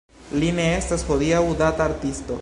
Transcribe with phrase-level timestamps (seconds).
[0.43, 2.29] Li ne estas hodiaŭ-data artisto.